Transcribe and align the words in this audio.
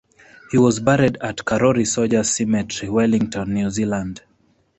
He 0.49 0.57
was 0.57 0.79
buried 0.79 1.17
at 1.21 1.37
Karori 1.45 1.85
Soldier's 1.85 2.31
Cemetery, 2.31 2.89
Wellington, 2.89 3.53
New 3.53 3.69
Zealand. 3.69 4.23